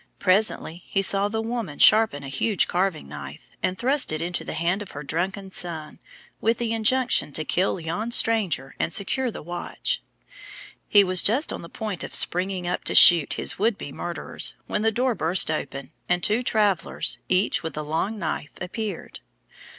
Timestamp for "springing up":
12.15-12.83